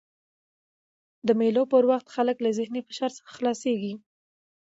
[1.27, 3.93] د مېلو پر وخت خلک له ذهني فشار څخه خلاصيږي.